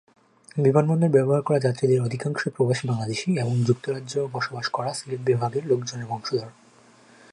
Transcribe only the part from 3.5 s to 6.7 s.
যুক্তরাজ্য বসবাস করা সিলেট বিভাগ-এর লোকজনের বংশধর।